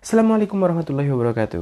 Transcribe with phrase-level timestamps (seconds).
[0.00, 1.60] Assalamualaikum warahmatullahi wabarakatuh.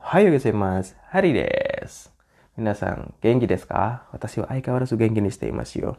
[0.00, 2.08] Hayo mas, hari des.
[2.56, 4.08] Minasan, genki desu ka?
[4.08, 5.90] Watashi wa aikawarazu genki ni shite imasu yo.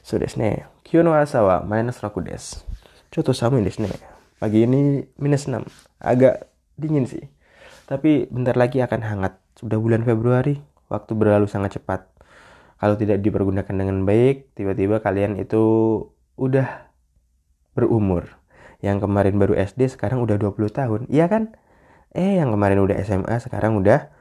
[0.00, 2.64] So desu ne, kyo no asa wa minus raku desu.
[3.12, 3.92] Choto samui desu ne.
[4.40, 5.68] Pagi ini minus 6.
[6.00, 6.48] Agak
[6.80, 7.28] dingin sih.
[7.84, 9.36] Tapi bentar lagi akan hangat.
[9.60, 10.56] Sudah bulan Februari,
[10.88, 12.08] waktu berlalu sangat cepat.
[12.80, 15.60] Kalau tidak dipergunakan dengan baik, tiba-tiba kalian itu
[16.40, 16.88] udah
[17.76, 18.40] berumur
[18.84, 21.00] yang kemarin baru SD sekarang udah 20 tahun.
[21.08, 21.56] Iya kan?
[22.12, 24.12] Eh yang kemarin udah SMA sekarang udah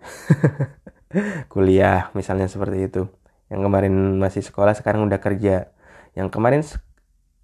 [1.52, 3.12] kuliah misalnya seperti itu.
[3.52, 5.68] Yang kemarin masih sekolah sekarang udah kerja.
[6.16, 6.64] Yang kemarin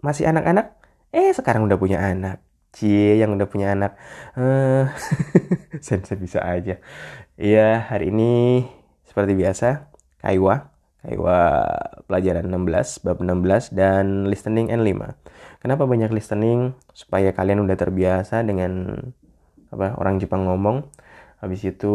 [0.01, 0.81] masih anak-anak?
[1.13, 2.41] Eh sekarang udah punya anak.
[2.73, 3.93] Cie yang udah punya anak.
[4.37, 4.85] Uh,
[5.81, 6.81] sense bisa aja.
[7.37, 8.65] Iya hari ini
[9.05, 9.93] seperti biasa
[10.25, 10.73] Kaiwa.
[11.05, 11.39] Kaiwa
[12.07, 15.15] pelajaran 16 bab 16 dan listening N5
[15.67, 16.79] Kenapa banyak listening?
[16.95, 19.03] Supaya kalian udah terbiasa dengan
[19.75, 20.87] apa orang Jepang ngomong.
[21.43, 21.95] Habis itu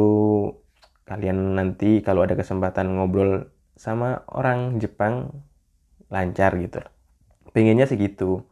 [1.08, 3.48] kalian nanti kalau ada kesempatan ngobrol
[3.80, 5.32] sama orang Jepang
[6.12, 6.84] lancar gitu.
[7.56, 8.44] Pengennya sih gitu.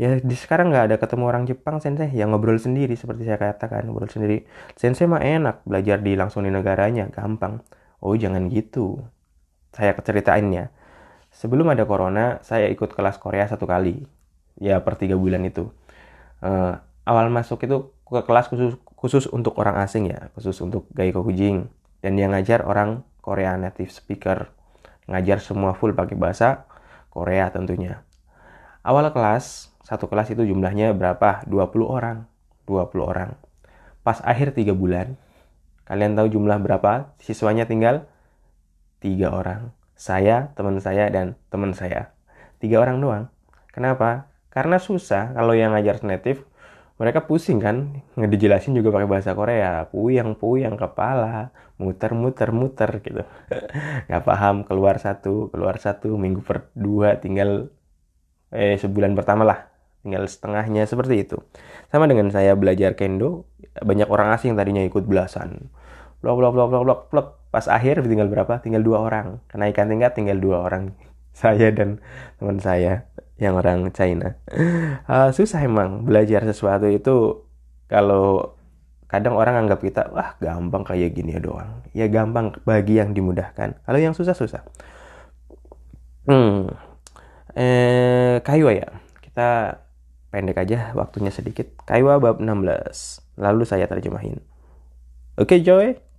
[0.00, 3.92] Ya di sekarang nggak ada ketemu orang Jepang sensei yang ngobrol sendiri seperti saya katakan
[3.92, 4.48] ngobrol sendiri.
[4.72, 7.60] Sensei mah enak belajar di langsung di negaranya gampang.
[8.00, 9.04] Oh jangan gitu.
[9.76, 10.72] Saya ceritainnya.
[11.30, 14.02] Sebelum ada corona, saya ikut kelas Korea satu kali.
[14.58, 15.70] Ya per tiga bulan itu.
[16.42, 21.24] Uh, awal masuk itu ke kelas khusus khusus untuk orang asing ya khusus untuk Gaiko
[21.24, 21.68] Kujing
[22.00, 24.50] dan dia ngajar orang Korea native speaker.
[25.06, 26.66] Ngajar semua full pakai bahasa
[27.08, 28.02] Korea tentunya.
[28.82, 31.46] Awal kelas satu kelas itu jumlahnya berapa?
[31.46, 32.26] 20 orang.
[32.68, 33.30] 20 orang.
[34.02, 35.14] Pas akhir tiga bulan
[35.86, 37.14] kalian tahu jumlah berapa?
[37.22, 38.06] Siswanya tinggal
[39.00, 42.16] tiga orang saya teman saya dan teman saya.
[42.56, 43.24] Tiga orang doang.
[43.68, 44.32] Kenapa?
[44.48, 46.48] Karena susah kalau yang ngajar native
[46.96, 48.00] mereka pusing kan?
[48.16, 49.84] Ngedijelasin juga pakai bahasa Korea.
[49.92, 51.52] Puyang puyang kepala.
[51.76, 53.24] Muter muter muter gitu.
[54.08, 54.64] Nggak paham.
[54.64, 56.16] Keluar satu keluar satu.
[56.16, 57.68] Minggu per dua tinggal
[58.52, 59.68] eh sebulan pertama lah.
[60.00, 60.88] Tinggal setengahnya.
[60.88, 61.36] Seperti itu.
[61.92, 63.48] Sama dengan saya belajar kendo
[63.84, 65.72] banyak orang asing tadinya ikut belasan
[66.20, 70.14] blok blok blok blok blok blok pas akhir tinggal berapa tinggal dua orang kenaikan tingkat
[70.14, 70.94] tinggal dua orang
[71.40, 71.98] saya dan
[72.38, 73.08] teman saya
[73.40, 74.36] yang orang China.
[75.08, 77.40] Uh, susah emang belajar sesuatu itu
[77.88, 78.54] kalau
[79.10, 81.82] kadang orang anggap kita wah gampang kayak gini ya doang.
[81.96, 83.80] Ya gampang bagi yang dimudahkan.
[83.82, 84.62] Kalau yang susah susah.
[86.28, 86.68] Hmm.
[87.56, 88.88] Eh Kaiwa ya.
[89.24, 89.80] Kita
[90.30, 91.66] pendek aja waktunya sedikit.
[91.88, 93.40] Kaiwa bab 16.
[93.40, 94.38] Lalu saya terjemahin.
[95.40, 96.09] Oke okay, Joy.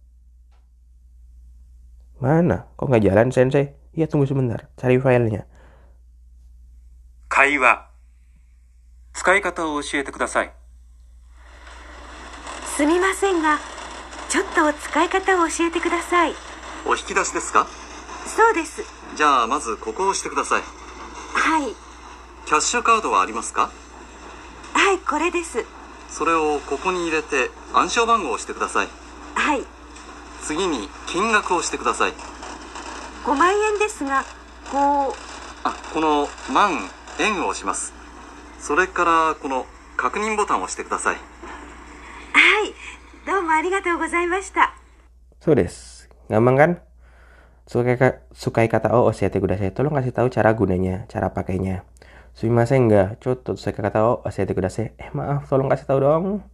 [2.22, 2.70] Mana?
[2.78, 3.74] Kok nggak jalan Sensei?
[3.98, 4.70] Iya tunggu sebentar.
[4.78, 5.50] Cari filenya.
[7.32, 7.88] 会話
[9.14, 10.52] 使い方を教えてください
[12.76, 13.58] すみませんが
[14.28, 16.34] ちょっと使い方を教えてください
[16.86, 17.68] お引き出しですか
[18.28, 18.84] そうです
[19.16, 20.62] じゃあまずここを押してください
[21.34, 21.74] はい
[22.46, 23.72] キャッシュカードはありますか
[24.74, 25.66] はいこれです
[26.10, 28.88] それをここに入れて暗証番号を押してください
[29.36, 29.64] はい
[30.42, 32.14] 次に金額を押してください
[33.26, 34.24] 5万円ですが
[34.72, 35.14] こう
[35.64, 36.72] あこの万
[37.20, 37.94] 円を押します
[38.60, 39.66] それからこの
[39.98, 42.74] 確認ボタンを押してくださいはい
[43.26, 44.74] どうもありがとうございました
[45.40, 46.02] そうです
[46.32, 46.72] gampang kan
[47.68, 48.00] sukai,
[48.32, 51.84] sukai kata oh oshete kudasai tolong kasih tahu cara gunanya cara pakainya
[52.32, 56.48] sumimasen enggak coto sukai kata oh oshete kudasai eh maaf tolong kasih tahu dong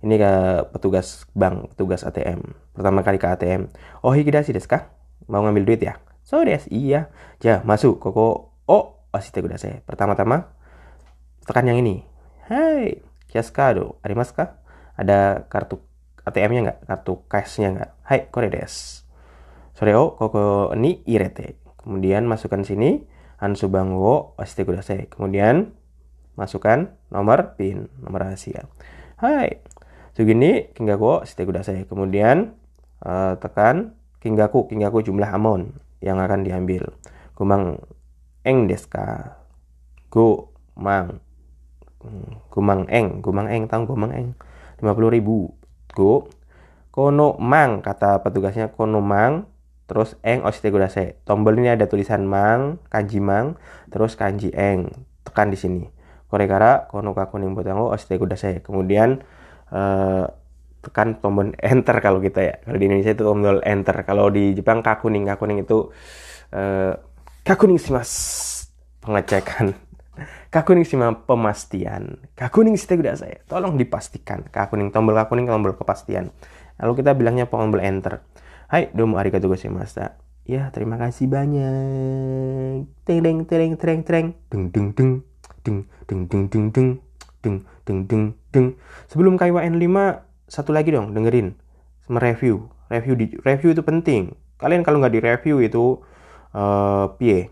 [0.00, 0.32] ini ke
[0.72, 2.40] petugas bank petugas ATM
[2.72, 3.68] pertama kali ke ATM
[4.04, 4.92] oh hikidashi desu ka
[5.28, 9.82] mau ngambil duit ya so des iya ja masuk koko oh Oshite kudasai.
[9.82, 10.54] Pertama-tama,
[11.42, 12.06] tekan yang ini.
[12.46, 14.62] Hai, kiaskado, arimasu ka?
[14.94, 15.82] Ada kartu
[16.22, 16.78] ATM-nya nggak?
[16.86, 17.90] Kartu cash-nya nggak?
[18.06, 19.02] Hai, kore desu.
[19.74, 21.58] Sore o koko ni irete.
[21.82, 23.02] Kemudian masukkan sini
[23.42, 25.10] ansu bango oshite kudasai.
[25.10, 25.74] Kemudian
[26.38, 28.70] masukkan nomor PIN, nomor rahasia.
[29.18, 29.58] Hai,
[30.14, 31.86] segini kingaku oshite kudasai.
[31.86, 32.56] Kemudian
[33.04, 36.92] uh, tekan kingaku, kingaku jumlah amount yang akan diambil.
[37.36, 37.80] Kumang
[38.44, 39.36] eng desu ka
[40.12, 41.20] go mang
[42.48, 43.20] gumang eng.
[43.20, 44.28] Gumang eng tahu gumang eng?
[44.80, 45.52] 50 ribu.
[45.92, 46.28] Go
[46.90, 49.48] kono mang kata petugasnya kono mang.
[49.90, 53.58] Terus eng oshite kudasai tombol ini ada tulisan mang kanji mang.
[53.90, 54.90] Terus kanji eng.
[55.26, 55.84] Tekan di sini.
[56.30, 59.20] Korekara kono kakuning botango oshite kudasai kemudian
[59.70, 60.26] uh,
[60.80, 64.80] tekan tombol enter kalau kita ya kalau di Indonesia itu tombol enter kalau di Jepang
[64.80, 65.90] kakuning kakuning itu
[66.54, 66.92] uh,
[67.44, 68.12] kakuning mas
[69.00, 69.72] pengecekan
[70.54, 72.20] kakuning shima pemastian.
[72.36, 73.46] Kakuning shite kudasai.
[73.46, 74.44] Tolong dipastikan.
[74.50, 76.34] Kakuning tombol kakuning tombol kepastian.
[76.80, 78.24] Lalu kita bilangnya tombol enter.
[78.70, 80.20] Hai, domo arigatou gozaimashita.
[80.46, 82.86] Ya, terima kasih banyak.
[83.06, 84.26] Teng teng teng teng teng.
[84.50, 85.10] Deng deng deng.
[85.62, 86.88] Deng deng deng deng
[87.41, 87.65] deng.
[87.85, 88.67] Deng deng deng deng.
[89.07, 91.55] Sebelum KWN 5, satu lagi dong dengerin.
[92.09, 92.69] Mereview.
[92.89, 94.37] Review di review itu penting.
[94.61, 95.99] Kalian kalau nggak di review itu
[96.55, 97.51] eh pie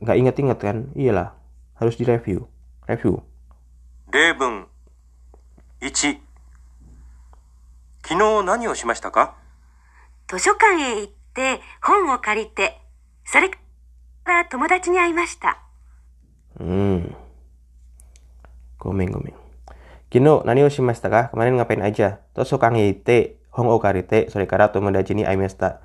[0.00, 1.36] nggak inget-inget kan iyalah
[1.76, 2.48] harus direview
[2.88, 3.20] review
[4.12, 4.64] 例文
[5.80, 6.20] 1
[8.02, 9.36] 昨日何をしましたか
[10.28, 12.80] 図書館へ行って本を借りて、
[13.24, 13.58] それか
[14.24, 15.58] ら友達に会いました。
[16.58, 17.14] hmm
[18.78, 19.42] gomeng gomeng
[20.12, 21.32] Kino nani o shimashita ka?
[21.32, 22.20] Kemarin ngapain aja?
[22.36, 25.80] Tosokang ite, hong o karite, sore kara tomodachi ni aimashita.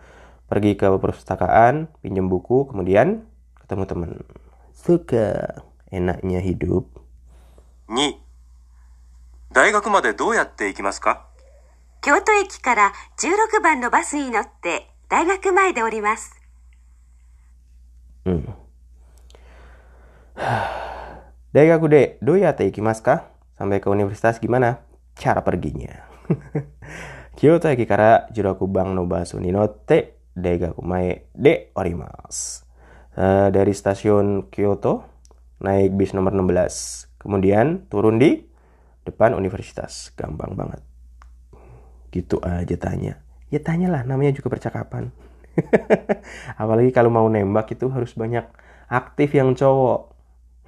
[0.51, 3.23] Pergi ke perpustakaan, pinjam buku, kemudian
[3.63, 4.11] ketemu teman.
[4.75, 5.63] Suka
[5.95, 6.91] enaknya hidup.
[7.87, 8.19] 2
[9.55, 11.25] 大学までどうやって行きますか
[12.01, 16.35] 京都駅から16番のバスに乗って大学前で降ります。
[18.25, 18.43] Hmm.
[20.35, 20.70] Daigaku
[21.52, 23.16] de doyate ikimasu ka?
[23.60, 24.80] Sampai ke universitas gimana?
[25.12, 26.08] Cara perginya.
[27.36, 32.64] Kyoto eki kara Jirakuban no basu ni notte Daigaku mae de orimasu.
[33.12, 35.04] Eh, dari stasiun Kyoto
[35.60, 37.20] naik bis nomor 16.
[37.20, 38.40] Kemudian turun di
[39.04, 40.16] depan universitas.
[40.16, 40.80] Gampang banget.
[42.08, 43.20] Gitu aja tanya.
[43.52, 45.12] Ya tanyalah, namanya juga percakapan.
[46.60, 48.48] Apalagi kalau mau nembak itu harus banyak
[48.88, 50.11] aktif yang cowok.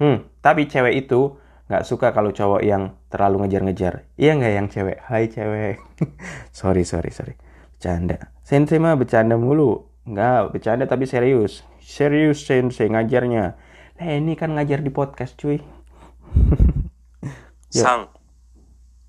[0.00, 1.36] Hmm, tapi cewek itu
[1.68, 4.08] nggak suka kalau cowok yang terlalu ngejar-ngejar.
[4.16, 4.98] Iya nggak yang cewek?
[5.06, 5.78] Hai cewek.
[6.58, 7.34] sorry, sorry, sorry.
[7.76, 8.32] Bercanda.
[8.42, 9.86] Sensei mah bercanda mulu.
[10.08, 11.62] Nggak, bercanda tapi serius.
[11.78, 13.54] Serius sensei ngajarnya.
[14.00, 15.60] Nah ini kan ngajar di podcast cuy.
[17.70, 18.08] 3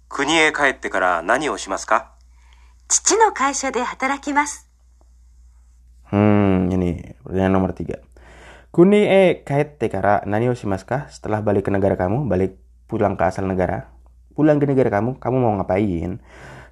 [0.08, 2.12] 国へ帰ってから何をしますか
[2.88, 4.70] 父の会社で働きます。
[6.12, 7.98] Hmm, ini pertanyaan nomor tiga.
[8.77, 11.09] Kuni e kaete kara nani o shimasu ka?
[11.09, 13.89] Setelah balik ke negara kamu, balik pulang ke asal negara,
[14.37, 16.21] pulang ke negara kamu, kamu mau ngapain?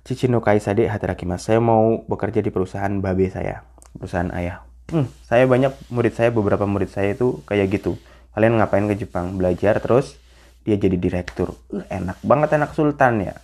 [0.05, 1.49] Cici no kaisa de hatarakimasu.
[1.49, 3.65] Saya mau bekerja di perusahaan babe saya,
[3.97, 4.69] perusahaan ayah.
[4.93, 7.97] Hmm, saya banyak murid saya, beberapa murid saya itu kayak gitu.
[8.37, 9.41] Kalian ngapain ke Jepang?
[9.41, 10.21] Belajar terus
[10.69, 11.57] dia jadi direktur.
[11.73, 13.41] Uh, enak banget anak sultan ya.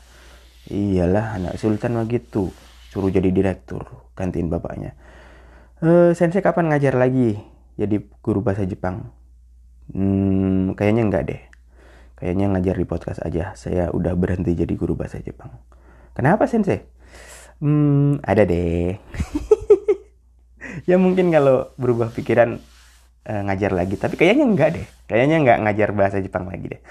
[0.68, 2.52] Iyalah, anak sultan mah gitu.
[2.92, 3.88] Suruh jadi direktur,
[4.20, 4.92] gantiin bapaknya.
[5.80, 7.40] Eh, sensei kapan ngajar lagi
[7.79, 9.11] jadi guru bahasa Jepang?
[9.91, 11.41] Hmm, kayaknya enggak deh.
[12.15, 13.53] Kayaknya ngajar di podcast aja.
[13.59, 15.51] Saya udah berhenti jadi guru bahasa Jepang.
[16.15, 16.87] Kenapa sensei?
[17.59, 18.95] Hmm, ada deh.
[20.89, 22.57] ya mungkin kalau berubah pikiran
[23.27, 23.99] eh, ngajar lagi.
[23.99, 24.87] Tapi kayaknya enggak deh.
[25.11, 26.81] Kayaknya enggak ngajar bahasa Jepang lagi deh.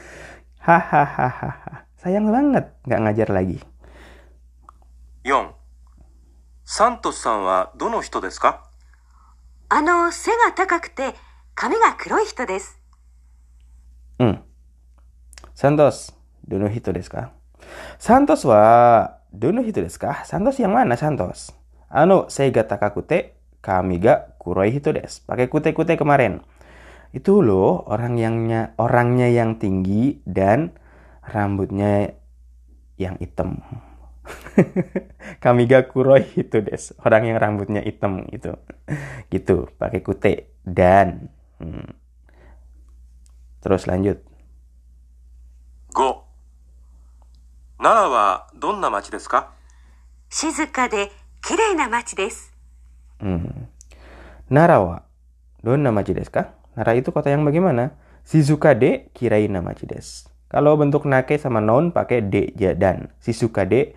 [0.61, 1.89] Hahaha.
[2.05, 3.59] Sayang banget nggak ngajar lagi.
[5.25, 5.55] 4
[6.67, 8.68] サントスさんはどの人ですか
[9.69, 11.15] あの、背が高くて
[11.55, 12.79] 髪が黒い人です。
[14.19, 14.43] Hmm.
[15.55, 16.15] Santos,
[16.47, 17.31] dono hito desu ka?
[17.99, 20.27] Santos wa dono hito desu ka?
[20.27, 21.55] Santos yang mana Santos?
[21.91, 25.23] Ano, seiga takakute, kami ga kuroi hito desu.
[25.27, 26.43] Pakai kute-kute kemarin.
[27.15, 30.75] Itu loh orang yangnya orangnya yang tinggi dan
[31.23, 32.19] rambutnya
[32.99, 33.63] yang hitam.
[35.44, 38.58] Kamiga Kuroi itu des, orang yang rambutnya hitam gitu.
[39.30, 41.32] Gitu, pakai kute dan
[41.62, 42.00] hmm.
[43.60, 44.24] Terus lanjut.
[45.92, 46.24] Go.
[47.80, 49.52] Nara wa donna machi desu ka?
[50.32, 51.12] Shizuka de
[51.44, 52.52] kirei na machi desu.
[53.20, 53.68] Hmm.
[54.48, 54.98] Nara wa
[55.64, 56.56] donna machi desu ka?
[56.76, 57.96] Nara itu kota yang bagaimana?
[58.24, 60.32] Shizuka de kirei na machi desu.
[60.50, 63.12] Kalau bentuk nake sama non pakai de ya dan.
[63.20, 63.92] Shizuka de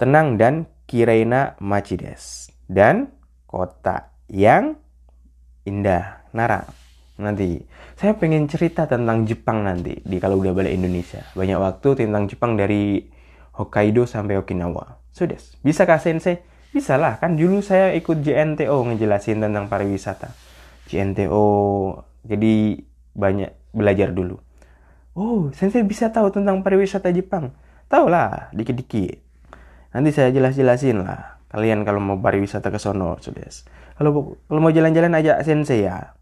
[0.00, 2.48] tenang dan kiraina machi desu.
[2.64, 3.12] Dan
[3.44, 4.80] kota yang
[5.68, 6.20] indah.
[6.30, 6.62] Nara.
[7.20, 7.60] Nanti
[7.98, 11.26] saya pengen cerita tentang Jepang nanti di kalau udah balik Indonesia.
[11.36, 13.04] Banyak waktu tentang Jepang dari
[13.60, 15.02] Hokkaido sampai Okinawa.
[15.12, 15.36] Sudah.
[15.60, 16.40] Bisa kah sensei?
[16.70, 20.30] Bisa lah, kan dulu saya ikut JNTO ngejelasin tentang pariwisata.
[20.86, 21.46] JNTO,
[22.22, 22.78] jadi
[23.10, 24.38] banyak belajar dulu.
[25.18, 27.50] Oh, sensei bisa tahu tentang pariwisata Jepang?
[27.90, 29.29] Tahu lah, dikit-dikit.
[29.95, 31.39] Nanti saya jelas-jelasin lah.
[31.47, 33.47] Kalian kalau mau pariwisata ke sono, sudah.
[33.95, 36.15] Kalau kalau mau jalan-jalan aja sensei ya.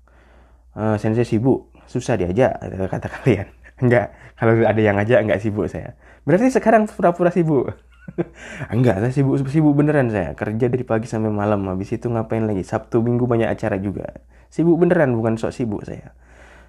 [0.77, 3.49] Eh, sensei sibuk, susah diajak kata kalian.
[3.81, 5.97] Enggak, kalau ada yang ngajak enggak sibuk saya.
[6.23, 7.73] Berarti sekarang pura-pura sibuk.
[8.73, 10.37] enggak, saya sibuk sibuk beneran saya.
[10.37, 12.61] Kerja dari pagi sampai malam, habis itu ngapain lagi?
[12.61, 14.21] Sabtu Minggu banyak acara juga.
[14.53, 16.13] Sibuk beneran bukan sok sibuk saya.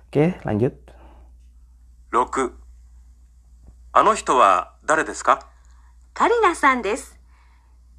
[0.08, 0.84] Oke, lanjut.
[2.14, 2.54] 6
[3.90, 5.50] あの人は誰ですか
[6.14, 7.18] カリナさんです。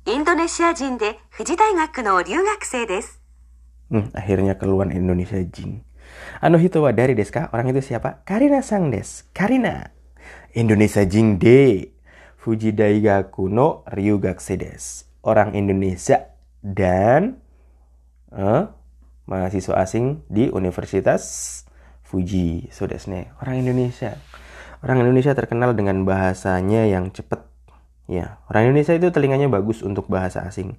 [0.05, 3.19] インドネシア人で富士大学の留学生です。
[3.89, 5.85] Hmm, akhirnya keluar Indonesia Jing.
[6.41, 7.49] Ano hito wa dari desu ka?
[7.53, 8.25] Orang itu siapa?
[8.25, 9.25] Karina Sang des.
[9.33, 9.93] Karina.
[10.57, 11.93] Indonesia Jing de.
[12.37, 15.09] Fuji Daigaku no Ryugakusei desu.
[15.25, 16.29] Orang Indonesia
[16.61, 17.41] dan
[18.29, 18.69] eh,
[19.25, 21.65] mahasiswa asing di Universitas
[22.05, 22.69] Fuji.
[22.69, 23.33] So desu ne.
[23.41, 24.21] Orang Indonesia.
[24.85, 27.48] Orang Indonesia terkenal dengan bahasanya yang cepet.
[28.10, 30.74] Ya, orang Indonesia itu telinganya bagus untuk bahasa asing.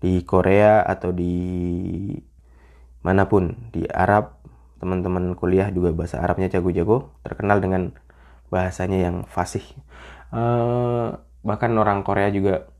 [0.00, 1.36] Di Korea atau di
[3.04, 4.40] mana pun di Arab
[4.80, 7.92] teman-teman kuliah juga bahasa Arabnya jago-jago terkenal dengan
[8.48, 9.64] bahasanya yang fasih.
[10.32, 11.08] Eh,
[11.44, 12.72] bahkan orang Korea juga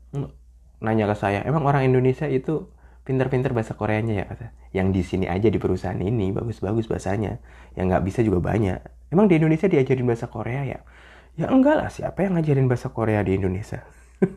[0.81, 2.73] nanya ke saya emang orang Indonesia itu
[3.05, 4.25] pinter-pinter bahasa Koreanya ya?
[4.25, 7.37] Kata yang di sini aja di perusahaan ini bagus-bagus bahasanya.
[7.77, 8.81] Yang nggak bisa juga banyak.
[9.13, 10.81] Emang di Indonesia diajarin bahasa Korea ya
[11.35, 11.89] ya enggak lah.
[11.91, 13.83] Siapa yang ngajarin bahasa Korea di Indonesia?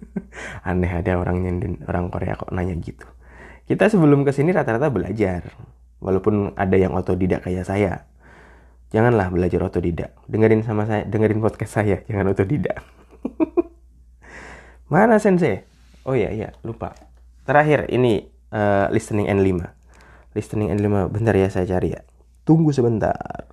[0.68, 1.42] Aneh ada orang
[1.86, 3.06] orang Korea kok nanya gitu.
[3.68, 5.48] Kita sebelum ke sini rata-rata belajar
[6.02, 8.08] walaupun ada yang otodidak kayak saya.
[8.88, 10.16] Janganlah belajar otodidak.
[10.24, 12.00] Dengerin sama saya dengerin podcast saya.
[12.08, 12.80] Jangan otodidak.
[14.92, 15.68] Mana sensei?
[16.08, 16.96] Oh iya iya lupa.
[17.44, 19.78] Terakhir ini eh, listening N5
[20.38, 22.06] listening N5 bentar ya saya cari ya.
[22.46, 23.50] Tunggu sebentar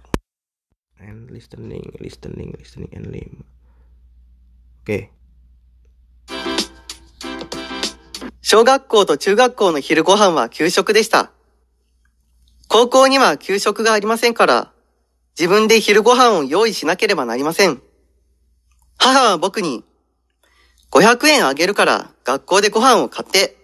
[1.07, 3.45] and listening listening listening and lim.
[4.83, 5.09] oke
[8.41, 11.31] 小学校と中学校の昼ご飯は給食でした。
[12.67, 14.71] 高校には給食がありませんから、
[15.38, 17.81] 自分で昼ご飯を用意しなければなりません。
[19.00, 19.83] 母は僕に、
[20.91, 23.57] 500円あげるから学校でご飯を買って、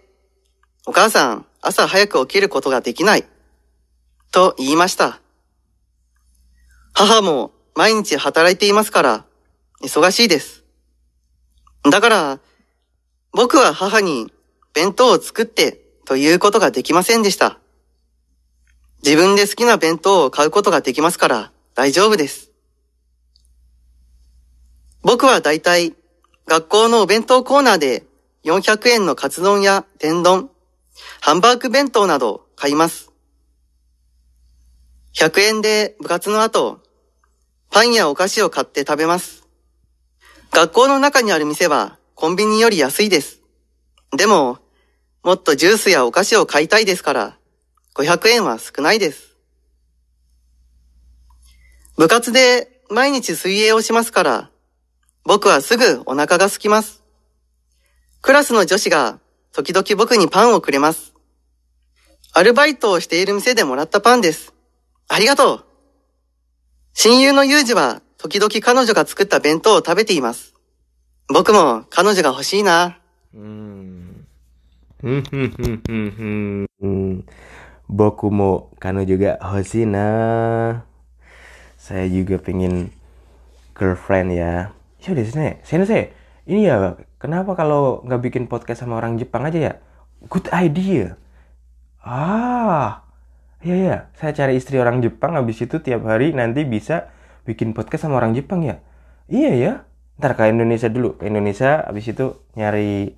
[0.84, 3.24] お母さん、朝早く起きることができない。
[4.32, 5.21] と言いました。
[6.94, 9.24] 母も毎日働いていますから、
[9.82, 10.64] 忙しいです。
[11.90, 12.40] だから、
[13.32, 14.32] 僕は母に
[14.74, 17.58] 弁当を作ってということができませんでした。
[19.04, 22.50] 自分で好きな弁当を買うことができますから大丈夫です。
[25.02, 25.94] 僕はだいたい
[26.46, 28.04] 学校のお弁当コーナーで
[28.44, 30.50] 400円のカツ丼や天丼、
[31.20, 33.11] ハンバーグ弁当など買います。
[35.14, 36.80] 100円で部活の後、
[37.70, 39.46] パンやお菓子を買って食べます。
[40.50, 43.40] 学校の中にある店はコンビニより安いです。
[44.16, 44.58] でも、
[45.22, 47.38] もっとジュースやお菓子を買いたいですから、
[47.94, 49.36] 500円は少ないです。
[51.96, 54.50] 部活で毎日水泳をしますから、
[55.24, 57.02] 僕はすぐお腹が空きます。
[58.22, 59.20] クラスの女子が
[59.52, 61.12] 時々僕にパンをくれます。
[62.32, 64.51] アルバイトをしている店でもらったパンです。
[65.12, 65.64] ありがとう。
[66.94, 70.54] 親友のユージは時々彼女が作った弁当を食べています。
[71.28, 72.96] 僕も彼女が欲しいな。
[73.36, 74.24] Hmm.
[75.02, 77.12] Hmm, hmm, hmm, hmm, hmm, hmm.
[77.92, 80.80] Boku mo kano juga Hosina.
[81.76, 82.88] Saya juga pengen
[83.76, 84.72] girlfriend ya.
[85.04, 86.16] Ya udah sini, sensei.
[86.48, 89.72] Ini ya, kenapa kalau nggak bikin podcast sama orang Jepang aja ya?
[90.24, 91.20] Good idea.
[92.00, 93.01] Ah,
[93.62, 93.96] iya ya.
[94.18, 97.10] Saya cari istri orang Jepang, habis itu tiap hari nanti bisa
[97.46, 98.82] bikin podcast sama orang Jepang ya.
[99.30, 99.72] Iya ya.
[100.18, 103.16] Ntar ke Indonesia dulu, ke Indonesia, habis itu nyari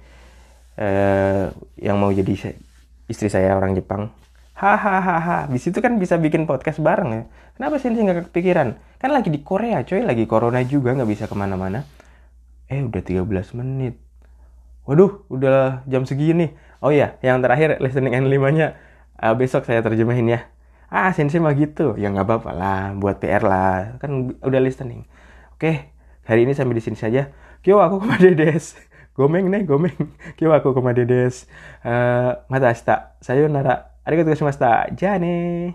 [0.74, 1.44] eh
[1.78, 2.54] yang mau jadi
[3.06, 4.10] istri saya orang Jepang.
[4.54, 7.22] Hahaha, habis itu kan bisa bikin podcast bareng ya.
[7.58, 8.78] Kenapa sih nggak kepikiran?
[9.02, 11.82] Kan lagi di Korea coy, lagi corona juga nggak bisa ke mana-mana.
[12.70, 13.26] Eh udah 13
[13.58, 13.98] menit.
[14.86, 16.54] Waduh, udah jam segini.
[16.78, 18.78] Oh iya, yang terakhir listening N5-nya
[19.24, 20.40] eh, besok saya terjemahin ya.
[20.92, 21.96] Ah, sensei mah gitu.
[22.00, 23.98] Ya nggak apa-apa lah, buat PR lah.
[24.02, 25.08] Kan udah listening.
[25.56, 25.90] Oke,
[26.28, 27.32] hari ini sampai di sini saja.
[27.64, 28.76] Kyo aku ke mana des?
[29.18, 29.96] Gomeng nih, gomeng.
[30.38, 31.48] Kyo aku ke mana des?
[31.82, 33.16] Eh, mata ashita.
[33.24, 33.94] Sayonara.
[34.04, 34.92] Arigatou gozaimashita.
[35.00, 35.34] Ja ne.